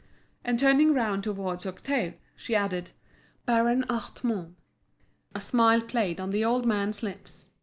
And 0.43 0.57
turning 0.57 0.95
round 0.95 1.21
towards 1.23 1.63
Octave, 1.67 2.15
she 2.35 2.55
added: 2.55 2.89
"Baron 3.45 3.85
Hartmann." 3.87 4.55
A 5.35 5.39
smile 5.39 5.81
played 5.81 6.19
on 6.19 6.31
the 6.31 6.43
old 6.43 6.65
man's 6.65 7.03
lips. 7.03 7.49